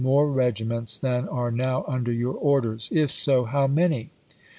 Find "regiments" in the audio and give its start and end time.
0.31-0.97